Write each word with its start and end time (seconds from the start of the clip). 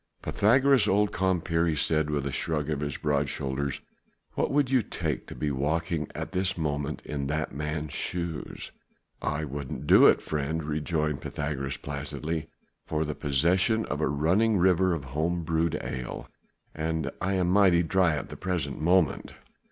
"Pythagoras, 0.23 0.87
old 0.87 1.11
compeer," 1.11 1.67
he 1.67 1.75
said 1.75 2.09
with 2.09 2.25
a 2.25 2.31
shrug 2.31 2.71
of 2.71 2.79
his 2.79 2.97
broad 2.97 3.29
shoulders, 3.29 3.81
"what 4.33 4.49
would 4.49 4.71
you 4.71 4.81
take 4.81 5.27
to 5.27 5.35
be 5.35 5.51
walking 5.51 6.07
at 6.15 6.31
this 6.31 6.57
moment 6.57 7.03
in 7.05 7.27
that 7.27 7.53
man's 7.53 7.93
shoes?" 7.93 8.71
"I 9.21 9.43
wouldn't 9.43 9.85
do 9.85 10.07
it, 10.07 10.19
friend," 10.19 10.63
rejoined 10.63 11.21
Pythagoras 11.21 11.77
placidly, 11.77 12.47
"for 12.87 13.05
the 13.05 13.13
possession 13.13 13.85
of 13.85 14.01
a 14.01 14.07
running 14.07 14.57
river 14.57 14.95
of 14.95 15.03
home 15.03 15.43
brewed 15.43 15.75
ale. 15.83 16.27
And 16.73 17.11
I 17.21 17.33
am 17.33 17.51
mightily 17.51 17.83
dry 17.83 18.15
at 18.15 18.29
the 18.29 18.37
present 18.37 18.81
moment." 18.81 19.35